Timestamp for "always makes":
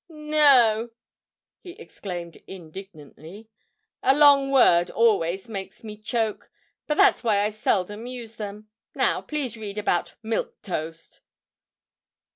4.89-5.83